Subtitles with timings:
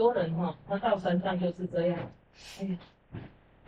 [0.00, 1.98] 多人哈，他到山上就是这样，
[2.58, 2.78] 哎呀，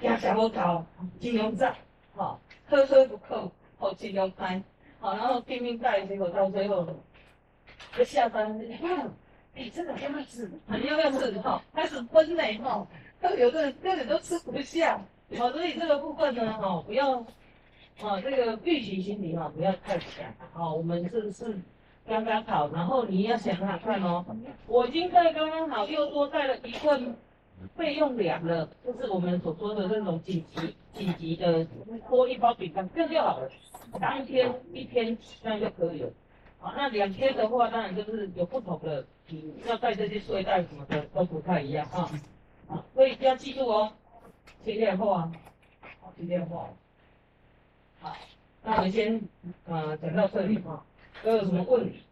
[0.01, 0.83] 压小我搞
[1.21, 1.77] 金融债，
[2.17, 2.39] 哈，
[2.71, 4.63] 科科不扣，好金融拍，
[4.99, 6.89] 好，然后拼命带，结果到最后，
[7.95, 9.11] 就下山，哇，
[9.55, 12.87] 哎，这个要吃，很要要吃哈，开始分类哈，
[13.39, 14.99] 有的人根本都吃不下，
[15.37, 17.19] 好，所以这个部分呢，哈，不要，
[18.01, 21.61] 啊，这个预期心理哈，不要太强，好，我们是是。
[22.07, 24.25] 刚刚好，然后你要想想看哦，
[24.67, 27.17] 我已经带刚刚好，又多带了一份
[27.77, 31.65] 备用粮了，就是我们所说的那种紧急紧急的，
[32.11, 33.49] 多一包饼干，这样就好了，
[34.01, 36.11] 当天一天这样就可以了。
[36.61, 42.11] 啊，那两天的话，当然就是有不同的，你要带这些睡袋什么的都不太一样啊。
[42.69, 43.93] 啊，所以要记住哦，
[44.65, 45.31] 轻量化，
[46.01, 46.69] 好，轻量化。
[48.01, 48.17] 好，
[48.63, 49.21] 那我们先
[49.67, 50.85] 啊讲到这里啊。
[51.23, 52.03] 都有什么问题？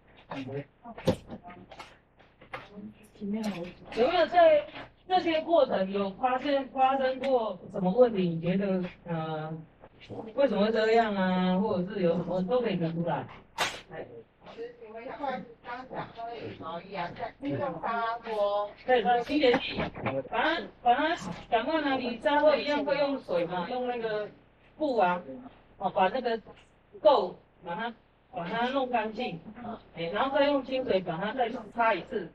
[3.97, 4.65] 有没有在
[5.07, 8.29] 这些过程有发现发生过什么问题？
[8.29, 9.53] 你觉得呃
[10.35, 11.59] 为什么会这样啊？
[11.59, 13.27] 或者是有什么都可以提出来。
[14.81, 15.17] 请问一下，
[15.65, 19.81] 刚讲说羽毛衣啊，在用纱锅，对，它清洁剂，
[20.31, 21.17] 把它把它
[21.51, 24.29] 赶快拿你纱锅一样会用水嘛，用那个
[24.79, 25.21] 布啊，
[25.79, 26.39] 哦，把那个
[27.03, 27.93] 垢把它。
[28.33, 29.41] 把它弄干净，
[29.97, 32.31] 哎，然后再用清水把它再擦一次，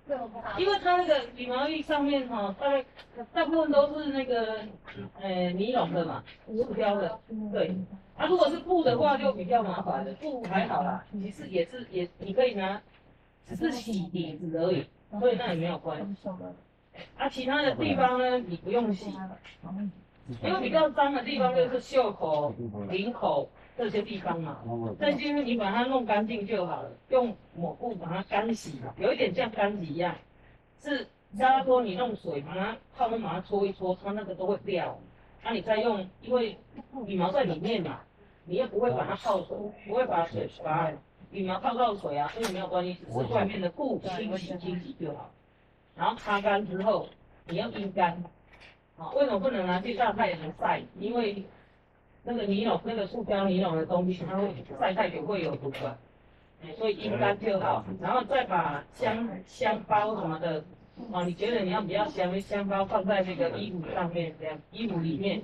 [0.58, 2.86] 因为它那个羽毛衣上面哈，大概
[3.34, 4.60] 大部分都是那个，
[5.22, 7.20] 呃，尼龙的嘛，塑胶的，
[7.52, 7.76] 对。
[8.18, 12.82] 啊，如果是布的话就比较麻烦了，布还好啦，其实也是也你可以拿，
[13.46, 14.86] 只是洗底子而已，
[15.20, 16.30] 所以那也没有关系。
[17.18, 19.12] 啊，其他的地方呢，你不用洗，
[20.44, 22.54] 因为比较脏的地方就是袖口、
[22.90, 23.50] 领口。
[23.78, 24.64] 这些地方嘛，
[24.98, 30.16] 但是你把它弄干净就好了，用抹布把它干洗，有一点像干洗一样，
[30.82, 31.06] 是
[31.38, 34.98] 加多你用水把它泡沫把它搓一搓，它那个都会掉。
[35.44, 36.58] 那你再用，因为
[37.06, 38.00] 羽毛在里面嘛，
[38.46, 40.90] 你又不会把它泡水，不会把水把
[41.32, 45.30] 羽毛泡到水啊，所以没有关系，只是外面的布清洗清洗就好。
[45.98, 47.10] 然后擦干之后，
[47.48, 48.24] 你要阴干，
[48.98, 50.82] 啊，为什么不能拿去大太阳晒？
[51.00, 51.44] 因为
[52.24, 55.98] 那个尼龙，那个塑胶尼龙的东西，它会晒太久会有毒的，
[56.64, 60.64] 哎，所以阴干就好，然后再把香香包什么的，
[61.12, 65.42] 啊，你觉得你要比较香，香包放在那个衣服上面，这样衣服里面，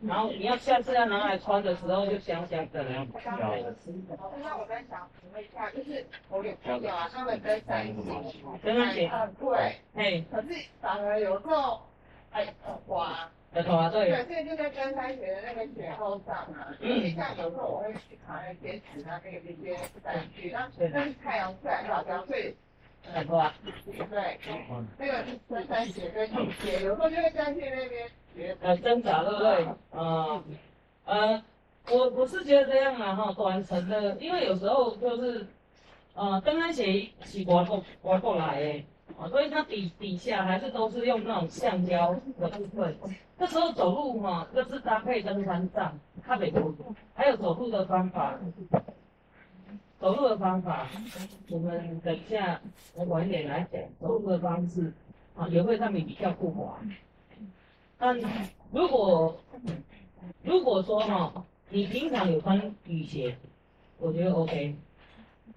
[0.00, 2.84] 然后你要下次要拿来穿的时候就香香的。
[2.84, 7.92] 那我在想请问一下，就是我有朋友啊，他们跟在一
[8.30, 10.48] 起，跟他写，对，哎，可是
[10.80, 11.80] 反而有时候
[12.32, 12.46] 哎
[12.86, 13.30] 滑。
[13.54, 22.54] 对，对，所以就在刚开学的那个雪后上啊，你像有时候我会去爬那些石啊，那个那些山区，那那是太阳晒到这样，所以
[23.12, 23.52] 很多啊。
[23.84, 24.40] 对，
[24.98, 28.56] 那个登山鞋跟雨鞋，有时候就会在去那边学。
[28.62, 29.64] 呃，挣扎，对不对？
[29.90, 30.42] 啊，
[31.04, 31.44] 呃，
[31.90, 35.46] 我我是觉得这样啊，哈，短程的，因为有时候就是，
[36.14, 38.86] 呃，登山鞋是刮过刮过来诶。
[39.18, 42.96] 啊，所以它底底下还是都是用那种橡胶的部分。
[43.38, 46.74] 这时候走路哈，各自搭配登山杖，它没多
[47.14, 48.38] 还有走路的方法，
[49.98, 50.86] 走路的方法，
[51.50, 52.60] 我们等一下
[52.94, 54.92] 我晚一点来讲走路的方式，
[55.36, 56.78] 啊，也会让你比较不滑。
[57.98, 58.20] 但
[58.70, 59.36] 如果
[60.42, 63.36] 如果说哈，你平常有穿雨鞋，
[63.98, 64.76] 我觉得 OK，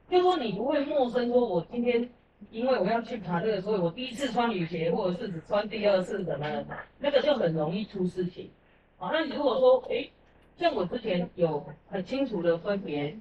[0.10, 2.10] 就说你不会陌生，说我今天。
[2.52, 6.66] 因为我要去爬这个，所以我第一次穿雨鞋，或者是只穿第二次的呢，
[7.00, 8.50] 那个就很容易出事情。
[8.98, 10.10] 好，那如果说，哎，
[10.58, 13.18] 像我之前有很清楚的分别，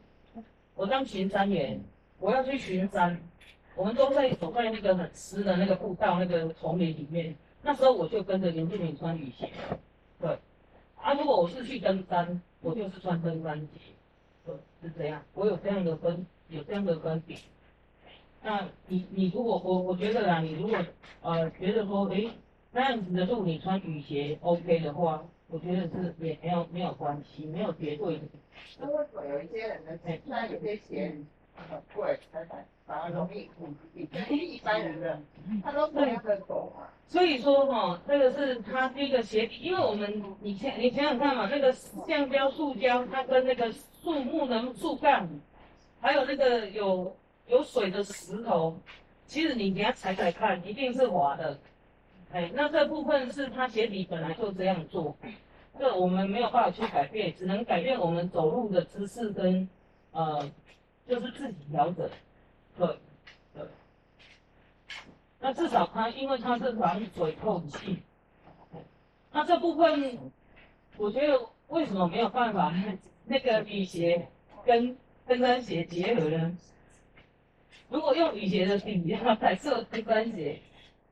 [0.75, 1.81] 我当巡山员，
[2.19, 3.21] 我要去巡山，
[3.75, 9.50] 我们都在走在那个很湿的那个步道、那个丛林里面，那时候我就跟着林志明穿雨鞋。
[10.21, 10.38] 对，
[10.97, 13.69] 啊，如果我是去登山，我就是穿登山鞋。
[14.47, 17.37] 对，是这样，我有这样的分，有这样的分别。
[18.46, 20.76] 那你你如果我我觉得啦，你如果
[21.23, 22.29] 呃觉得说，诶，
[22.73, 28.20] 那样子的路你穿雨鞋 OK 的话，我觉得是也没有没有关系，没有绝对。
[28.79, 31.17] 那为什么有一些人的虽然有些鞋
[31.56, 32.19] 很贵，
[32.87, 33.49] 反而容易
[33.94, 34.06] 比
[34.37, 35.19] 一般人的，
[35.62, 36.70] 他都这样的走。
[37.06, 45.26] 所以说哈，这个是它第一个鞋底，因为我们你想你想想看嘛，那个橡胶、塑胶，它跟那个树木的树干，
[46.02, 47.17] 还有那个有。
[47.46, 48.79] 有水的石头，
[49.26, 51.58] 其实你给它踩踩看，一定是滑的。
[52.32, 55.17] 哎，那这部分是它鞋底本来就这样做，
[55.79, 59.69] 这我们没有办法去改变，只能改变我们走路的姿势跟
[60.12, 60.50] 呃，
[61.06, 62.08] 就是自己调整。
[62.76, 62.99] 对，
[63.55, 63.64] 对。
[65.40, 68.02] 那至少它因为它是防水透气，
[69.31, 70.19] 那这部分
[70.97, 72.75] 我觉得为什么没有办法
[73.26, 74.26] 那个雨鞋
[74.64, 76.56] 跟登山鞋结合呢？
[77.94, 80.58] 如果用雨鞋的底啊来做登山鞋，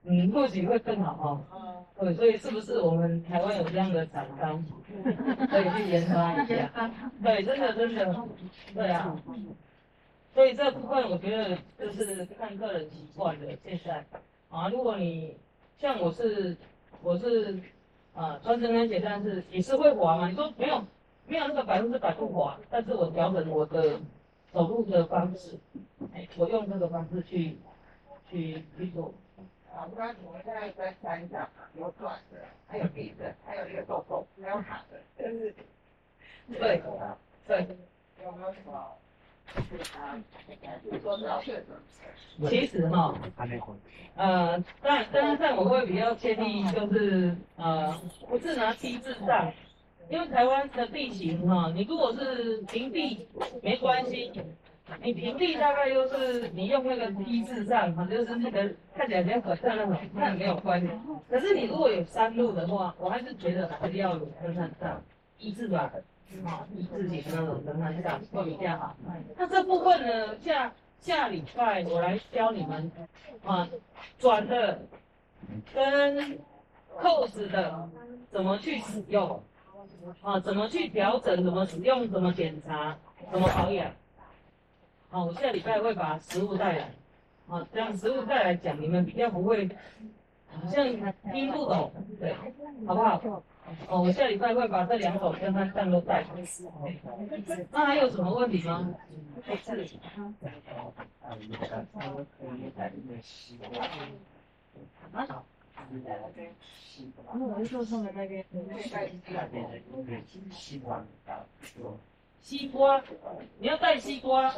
[0.02, 1.84] 嗯，或许会更好哦。
[2.00, 4.64] 嗯，对，所以是不是我们台湾有这样的厂商，
[5.48, 6.90] 可以去研发一下？
[7.22, 8.24] 对，真的真的，
[8.74, 9.16] 对啊。
[10.34, 13.46] 所以这部分我觉得就是看个人习惯的。
[13.64, 14.04] 现在
[14.50, 15.36] 啊，如果你
[15.78, 16.56] 像我是
[17.00, 17.60] 我是
[18.12, 20.28] 啊穿登山鞋，但是也是会滑嘛。
[20.28, 20.84] 你说没有
[21.28, 24.00] 没有那个百分之百不滑，但是我调整我的
[24.52, 25.58] 走路的方式，
[26.14, 27.56] 哎，我用这个方式去
[28.30, 29.12] 去去做。
[29.74, 35.54] 啊，不然我们现在在山上有转的，还有立的，还有一个走走，还有躺的，就是
[36.48, 36.82] 对
[37.46, 37.66] 对。
[38.24, 38.72] 有没有什么？
[39.98, 40.16] 啊，
[41.02, 41.66] 说是确诊。
[42.48, 43.12] 其实哈，
[44.14, 47.92] 呃，但但是我会比较建议就是呃，
[48.28, 49.52] 不是拿梯子上，
[50.08, 53.26] 因为台湾的地形哈，你如果是平地
[53.62, 54.30] 没关系，
[55.02, 60.88] 你平地大概就是你用那个梯字上，就是那个看起来比较可看那种，那没有关系。
[61.30, 65.02] 可是你如果有山路的话，我还是觉得还是要有登山杖，
[65.38, 65.90] 一字吧。
[66.46, 68.96] 啊，一字形那种登山杖会比较好。
[69.36, 72.90] 那这部分呢，下下礼拜我来教你们
[73.44, 73.68] 啊，
[74.18, 74.80] 转的
[75.74, 76.38] 跟
[76.98, 77.86] 扣子的
[78.30, 79.42] 怎么去使用，
[80.22, 82.96] 啊，怎么去调整，怎么使用，怎么检查，
[83.30, 83.90] 怎么保养。
[85.10, 86.90] 好，我下礼拜会把实物带来，
[87.48, 89.68] 啊，这样实物带来讲，你们比较不会
[90.48, 90.84] 好像
[91.32, 92.34] 听不懂，对，
[92.86, 93.42] 好不好？
[93.88, 96.64] 哦，我下礼拜会把这两种登山杖都带回去。
[97.70, 98.94] 那还有什么问题吗？
[105.12, 105.44] 啊？
[107.38, 108.44] 我是说上面那边。
[112.40, 113.00] 西瓜，
[113.60, 114.52] 你要带西瓜？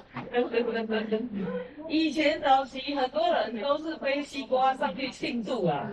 [1.87, 4.75] 以前早期很多人都是背西瓜。
[4.75, 5.91] 上去庆祝啊，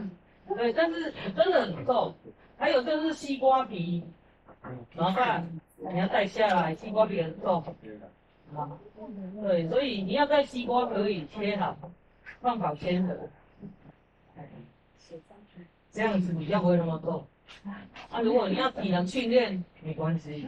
[0.47, 2.13] 对，但是真的很重。
[2.57, 3.65] 还有就是西瓜。
[3.65, 4.03] 皮，
[4.95, 5.45] 麻烦
[5.75, 7.61] 你要带下来，西瓜皮很重。
[8.55, 8.79] 啊，
[9.41, 10.85] 对，所以你要带西瓜。
[10.85, 11.77] 可以切好，
[12.39, 13.17] 放保鲜盒，
[15.91, 17.25] 这样子比较不会那么重。
[18.09, 20.47] 啊，如果你要体能训练，没关系，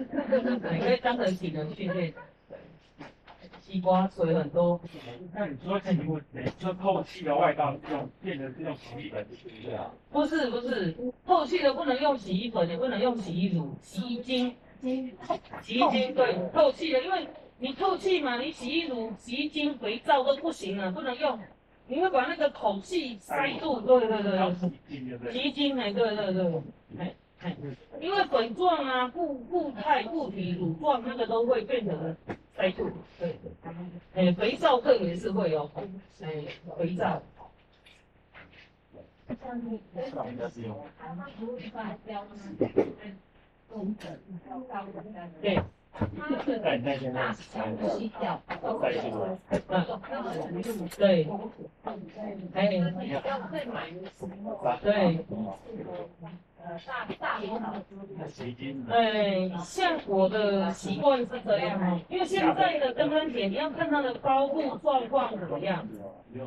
[0.71, 2.13] 你可以当成体能训练。
[3.61, 4.79] 西瓜水很多。
[5.33, 6.19] 那你说洗物，
[6.59, 9.25] 说透气的外套用变成是用洗衣粉，
[9.63, 9.91] 对啊？
[10.11, 10.95] 不是不是，
[11.25, 14.55] 透气的不能用洗衣粉，也不能用洗衣乳、洗衣精。
[15.61, 21.39] 洗衣精对，透气的，因为你透气嘛，你洗衣乳、洗衣精、肥皂都不行了，不能用，
[21.87, 23.81] 你会把那个口气塞住。
[23.81, 25.31] 对对对。
[25.31, 26.61] 洗衣精哎，对对对，
[26.97, 27.55] 哎哎，
[27.99, 32.15] 因为粉状啊、固固态、固体、乳状那个都会变成。
[32.55, 33.35] 塞住，对，
[34.13, 35.69] 哎，肥皂特别是会哦，
[36.21, 36.43] 哎，
[36.77, 37.21] 肥皂。
[45.41, 45.61] 对。
[50.97, 51.27] 对。
[52.53, 52.67] 哎，
[54.87, 55.19] 对。
[56.83, 57.39] 大大
[58.89, 65.85] 哎，像我的习惯是这样，因为现在的登山鞋你要看它的包覆状况怎么样，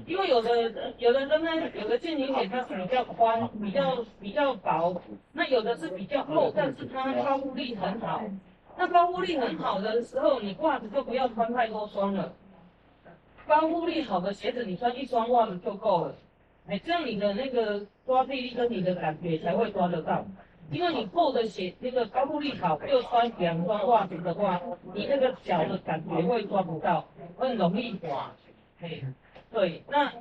[0.06, 5.00] 因为有的有的登山有的健行鞋它是比较宽，比较比较薄，
[5.32, 8.22] 那有的是比较厚，但是它包覆力很好。
[8.76, 12.33] 那包覆力很好的时候，你袜子就不要穿太多双了。
[13.47, 16.14] 包覆力好的鞋子，你穿一双袜子就够了。
[16.66, 20.25] 哎，这样你的那个抓地力跟你的感觉才会抓得到。
[20.71, 24.61] 因为你厚的鞋，那个包覆力好，又穿两双袜子的话，
[24.95, 27.04] 你那个脚的感觉会抓不到，
[27.37, 28.33] 会容易滑。
[29.52, 30.12] 对，那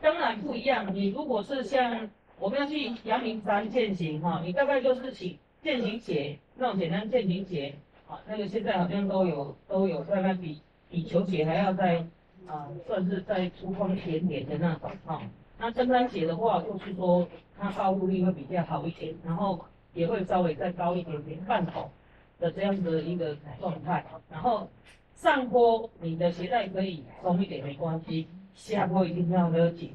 [0.00, 0.92] 当然不一样。
[0.92, 6.38] 你如果是像我们要去阳明山健行哈，你大概就是请健行鞋。
[6.56, 7.74] 那种简单健行鞋，
[8.06, 12.06] 啊，那个现在好像都有都有，大概比比球鞋还要再
[12.46, 15.20] 啊，算是再粗犷一点点的那种，哈。
[15.58, 17.26] 那登山鞋的话，就是说
[17.58, 19.58] 它包覆力会比较好一点，然后
[19.94, 21.90] 也会稍微再高一点点，半头
[22.38, 24.04] 的这样的一个状态。
[24.30, 24.68] 然后
[25.14, 29.90] 上坡你的鞋带可以松一点没关系，下坡一定要勒紧。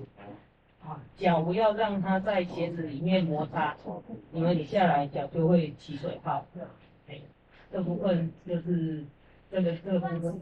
[0.85, 3.75] 啊，脚不要让它在鞋子里面摩擦，
[4.31, 6.45] 因为你下来脚就会起水泡。
[7.07, 7.19] 哎，
[7.71, 9.03] 这部分就是
[9.51, 10.39] 这个这个部分。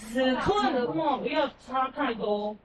[0.00, 2.56] 尺寸的话不要差太多，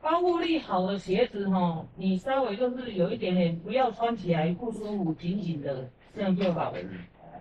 [0.00, 6.78] 保护力好的鞋子哈，你稍微就是有一点点不要穿起来不舒服，紧紧的这样就好了。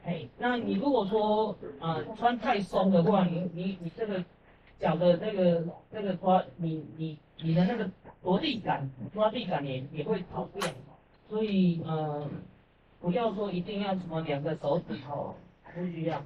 [0.05, 4.23] 哎，那你如果说啊、呃穿太松的话，你你你这个
[4.79, 7.89] 脚的这个这个抓你你你的那个
[8.23, 10.67] 着地感抓地感也也会跑掉，
[11.29, 12.27] 所以呃
[13.01, 15.35] 不要说一定要什么两个手指头
[15.75, 16.21] 不需要，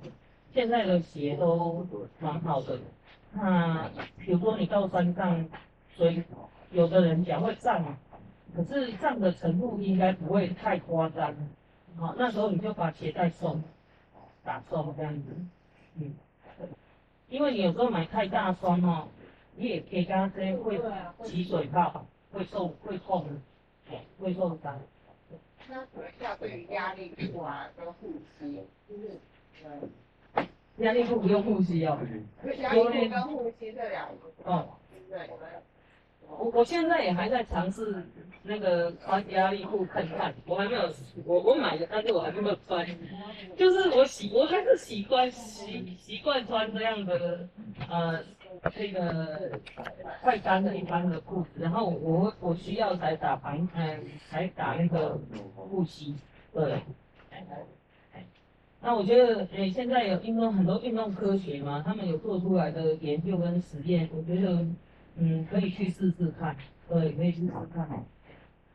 [0.54, 1.86] 现在的鞋都
[2.20, 2.80] 蛮好的。
[3.34, 5.48] 那比如说你到山上，
[5.96, 6.24] 所以
[6.72, 7.98] 有的人脚会胀，
[8.56, 11.34] 可是胀的程度应该不会太夸张。
[11.98, 13.64] 好，那时候你就把鞋带松，
[14.44, 15.36] 打松这样子，
[15.96, 16.14] 嗯，
[17.28, 19.08] 因为你有时候买太大双哦，
[19.58, 20.80] 你也可以跟他说会
[21.26, 23.26] 起水泡，会受会痛，
[23.90, 24.80] 哎会受伤。
[25.68, 29.20] 那可能要对于压力裤啊跟护膝，就是
[30.36, 30.48] 呃，
[30.78, 32.00] 压力裤不用呼吸哦。
[32.60, 34.70] 压力裤跟护膝这两个，哦，
[35.10, 35.28] 对，
[36.30, 38.06] 我我现在也还在尝试
[38.44, 40.94] 那个穿压力裤看看，我还没有，
[41.26, 42.88] 我我买的，但是我还没有穿，
[43.58, 47.50] 就是我习我还是习惯习习惯穿这样的
[47.90, 48.24] 呃
[48.70, 49.60] 这个
[50.22, 55.20] 快干的一般的裤子，然后我我需要才打防嗯才打那个
[55.56, 56.16] 护膝，
[56.54, 56.82] 对。
[58.80, 64.66] 那我觉得，诶、现在有运动很多运动科学嘛，他们有做出来的研究跟实验，我觉得，
[65.16, 66.56] 嗯，可以去试试看，
[66.88, 68.06] 对，可以去试试看。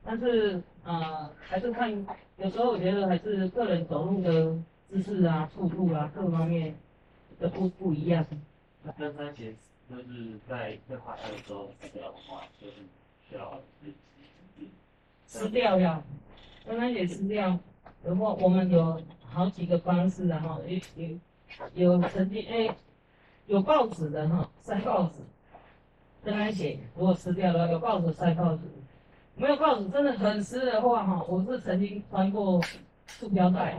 [0.04, 2.06] 但是，呃，还是看，
[2.36, 4.58] 有时候我觉得还是个人走路的
[4.90, 6.74] 姿势啊、速度啊各方面
[7.38, 8.26] 的不不一样。
[8.82, 9.54] 那登山鞋
[9.92, 12.76] 就是在在滑山的时候撕掉的话，就是
[13.28, 13.60] 需要
[15.26, 16.02] 撕掉呀，
[16.66, 17.58] 刚刚也撕掉。
[18.02, 21.18] 然后我们有好几个方式啊，哈，有
[21.74, 22.74] 有有曾经哎，
[23.46, 25.18] 有报纸的哈，晒报纸，
[26.24, 28.62] 跟他写，如果撕掉了，有报纸晒报纸，
[29.36, 32.60] 没有报纸真的很湿的话哈，我是曾经穿过
[33.06, 33.76] 塑胶袋，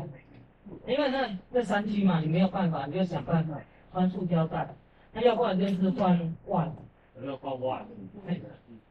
[0.88, 3.60] 因为那在山区嘛，你没有办法，你就想办法
[3.92, 4.74] 穿塑胶袋，
[5.14, 6.76] 那要不然就是换袜子。
[7.16, 7.90] 有没有换袜子？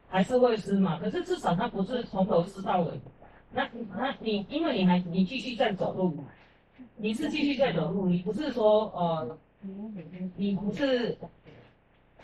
[0.09, 3.01] 还是会湿嘛，可是至少它不是从头湿到尾。
[3.51, 6.17] 那那你因为你还你继续在走路，
[6.97, 9.39] 你是继续在走路，你不是说呃，
[10.37, 11.17] 你不是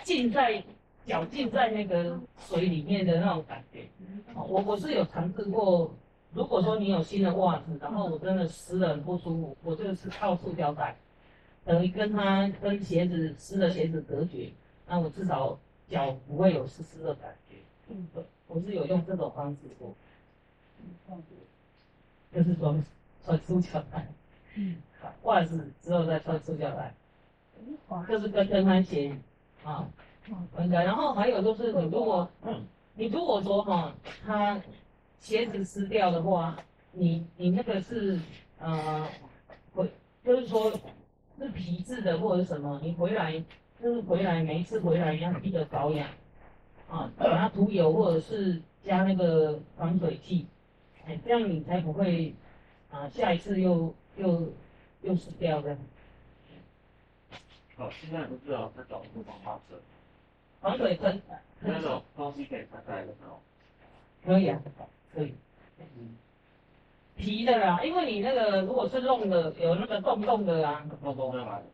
[0.02, 0.62] 浸在
[1.04, 3.88] 脚浸在那个水里面的那种感觉。
[4.34, 5.90] 哦我我是有尝试过，
[6.32, 10.94] 如果说你有新的袜子，然后我真的湿了很不舒服，我这个是套塑胶袋，
[11.68, 14.50] 等于跟它跟鞋子湿的鞋子隔绝，
[14.86, 17.56] 那我至少脚不会有湿湿的感觉。
[17.88, 18.08] 嗯，
[18.46, 19.94] 我是有用这种方式过，
[22.32, 22.74] 就是说
[23.22, 24.08] 穿塑胶袋，
[24.54, 24.76] 嗯，
[25.24, 26.94] 袜子之后再穿塑胶袋，
[28.08, 29.14] 就是跟登山鞋
[29.62, 29.86] 啊。
[30.54, 30.84] 分开。
[30.84, 32.26] 然后还有就是你如果
[32.94, 33.94] 你如果说哈，
[34.24, 34.58] 它
[35.20, 36.56] 鞋子湿掉的话，
[36.92, 38.18] 你你那个是
[38.58, 39.06] 呃，
[39.74, 39.90] 会
[40.24, 40.70] 就是说
[41.38, 43.42] 是皮质的或者什么，你回来
[43.80, 46.08] 就是回来每一次回来要记得保养。
[46.88, 50.46] 啊，把它涂油或者是加那个防水剂，
[51.04, 52.34] 哎，这样你才不会
[52.90, 54.50] 啊，下一次又又
[55.02, 55.76] 又死掉的。
[57.76, 59.78] 哦，现在不是有那种不防滑车，
[60.62, 61.20] 防水喷
[61.60, 63.38] 那种东西可以穿在的那种。
[64.24, 64.58] 可以啊，
[65.14, 65.34] 可以。
[67.18, 71.64] 皮的啦，因为你那个如果是弄的有那个洞洞的啊，洞洞在哪里？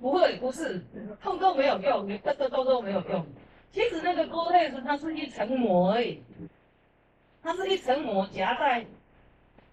[0.00, 0.80] 不会，不是，
[1.22, 3.24] 洞洞没有用，你这个洞洞没有用。
[3.72, 6.22] 其实那个 g o r e x 它是一层膜而已，
[7.42, 8.84] 它是一层膜夹在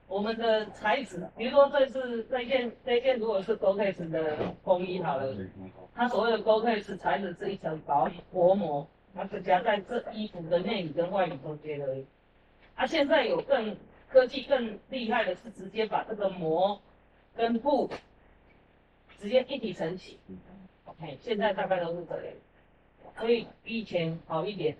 [0.07, 5.35] 我们的材质，比如说这是这件这件如果是 g o r e x 的风衣好了，
[5.93, 12.05] 它所谓的 g o r e x 材质是一层薄薄膜，它是夹在这衣服的内里跟外里中间而已。
[12.75, 13.75] 啊，现在有更
[14.11, 16.81] 科技更厉害的是直接把这个膜
[17.35, 17.89] 跟布
[19.19, 20.17] 直接一体成型。
[20.85, 22.33] OK，现在大概都是这样。
[23.17, 24.75] 所以比以前好一点。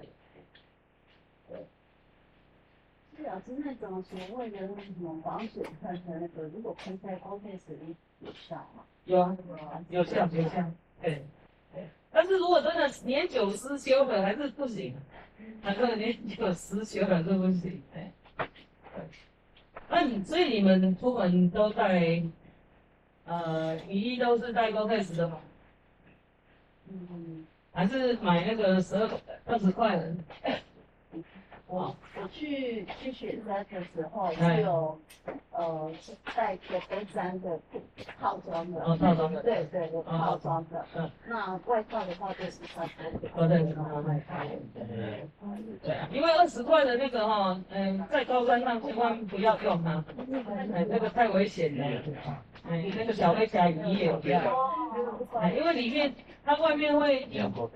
[3.16, 7.78] 是老师那种所谓的那什么防水喷的那个，如果喷在高配时
[8.20, 8.84] 有效吗？
[9.06, 9.38] 有啊，
[9.90, 10.72] 有效有效，
[11.02, 11.24] 对
[11.74, 11.88] 对。
[12.12, 14.96] 但是如果真的年久失修了，还是不行。
[15.62, 17.82] 很多年久失修了是不行。
[19.92, 22.24] 那你所以你们出门都带，
[23.26, 25.38] 呃，雨衣都是带高配时的吗？
[26.90, 29.10] 嗯，还是买那个十二
[29.46, 30.16] 二十块的？
[31.72, 35.00] 我我去去雪山的时候，哎就有
[35.51, 37.58] 呃是带个登山的
[38.20, 38.84] 套装的。
[38.84, 39.42] 哦，套装的。
[39.42, 40.86] 对对，有套装的。
[40.96, 41.10] 嗯。
[41.25, 42.94] 那外套的话就是三十
[43.36, 44.44] 哦，对，外套。
[45.82, 50.04] 对啊，因为二十块的那个哈，嗯，在高山上千万不要用它，
[50.74, 52.01] 哎，那个太危险了。
[52.70, 54.39] 哎，那个小飞侠鱼也不要。
[55.39, 56.13] 哎，因为里面
[56.44, 57.27] 它外面会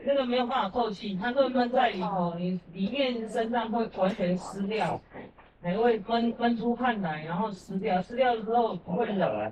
[0.05, 5.01] 那个没有办法透气，它会闷在里头，你里面身上会完全湿掉。
[5.63, 9.51] 还会闷闷出汗来，然后湿掉，湿掉之后会冷，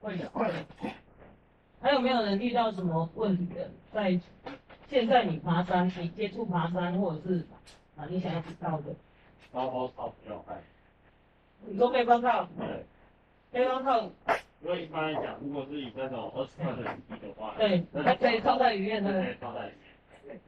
[0.00, 0.26] 会冷。
[1.82, 3.70] 还有没有人遇到什么问题的？
[3.92, 4.18] 在
[4.88, 7.46] 现在你爬山，你接触爬山，或者是
[7.94, 8.94] 啊你想要知道的？
[9.52, 10.54] 包包套不要带。
[11.66, 12.48] 你说背包套？
[12.58, 12.86] 对。
[13.52, 14.10] 背包套。
[14.64, 19.12] 因为一般来讲，如果是以那种二十块的的话，对，它可以套在里面的。
[19.22, 20.40] 可以套在里面。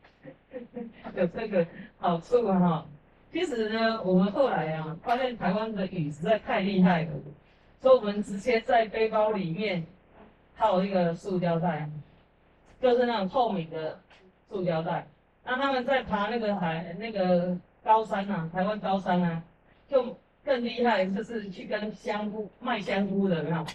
[1.14, 1.66] 有这个
[1.98, 2.86] 好处哈。
[3.30, 7.10] 其实呢，我们后来啊，发现台湾的雨实在太厉害了，
[7.78, 9.84] 所以我们直接在背包里面
[10.56, 11.86] 套一个塑胶袋，
[12.80, 14.00] 就是那种透明的
[14.48, 15.06] 塑胶袋。
[15.44, 17.54] 那他们在爬那个海那个
[17.84, 19.42] 高山啊，台湾高山啊，
[19.86, 23.66] 就更厉害，就是去跟香菇卖香菇的那种，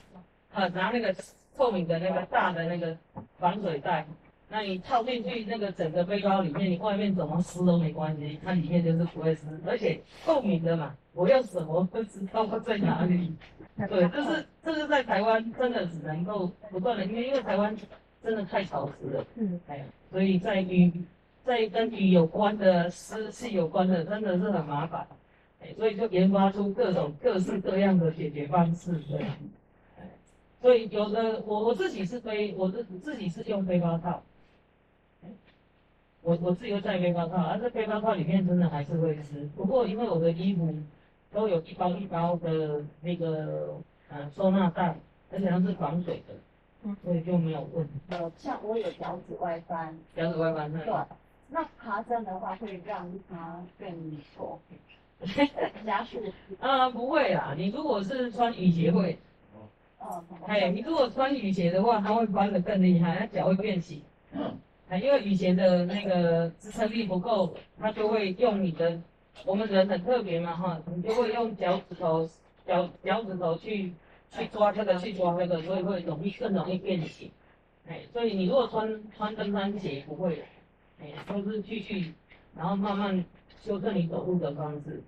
[0.54, 1.16] 啊，拿那个
[1.56, 2.98] 透明的那个大的那个
[3.40, 4.06] 防水袋。
[4.54, 13.34] 那你套进去那个整个背包里面，你外面怎么湿都没关系，它里面就是不会湿，而且透明的嘛，我用什么不知道在哪里。
[13.88, 17.74] 对，这是这是在台湾真的只能够不断的，因为因为台湾
[18.22, 20.92] 真的太潮湿了，嗯，哎，所以在雨
[21.46, 25.08] 在跟雨有关的湿气有关的，真的是很麻烦，
[25.62, 29.38] 哎，所以就研发出各种各式各样的解决方式，对，哎，
[30.62, 34.22] 所以有的我我自己是背，我自自己是用背包套。
[36.24, 39.50] 我我自己会带背包套，而这背包套里面真的还是会湿。
[39.56, 40.72] 不过因为我的衣服
[41.32, 43.76] 都有一包一包的那个
[44.08, 44.96] 呃收纳袋，
[45.32, 47.94] 而且它是防水的，所以就没有问题。
[48.10, 49.98] 呃，像我有脚趾外翻。
[50.16, 50.86] 脚趾外翻对。
[51.50, 53.90] 那爬山的话会让它更
[54.38, 54.60] 错，
[55.84, 56.20] 加速。
[56.60, 59.18] 啊，不会啦，你如果是穿雨鞋会。
[60.02, 60.24] 哦。
[60.48, 64.02] 哎，你如果穿雨鞋的话，它会翻得更厉害，它脚会变形。
[65.02, 69.02] 因为雨鞋的那个支撑力不够，它就会用你的，
[69.46, 72.30] 我们人很特别嘛哈，你就会用脚趾头、
[72.68, 73.94] 脚脚趾头去
[74.32, 77.32] 去抓这个，去抓这个，所以会容易更容易变形。
[77.88, 80.44] 哎，所以你如果穿穿登山鞋不会，
[81.00, 82.14] 哎，都是继续，
[82.54, 83.24] 然后慢慢
[83.64, 85.02] 修正你走路的方式。